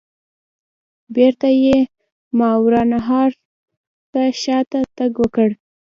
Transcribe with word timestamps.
بیرته 1.15 1.49
یې 1.63 1.77
ماوراء 2.37 2.83
النهر 2.85 3.31
ته 4.11 4.21
شاته 4.41 4.79
تګ 4.97 5.11
وکړ. 5.21 5.49